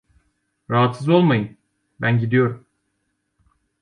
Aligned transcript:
Rahatsız 0.69 1.09
olmayın, 1.09 1.57
ben 2.01 2.19
gidiyorum. 2.19 2.65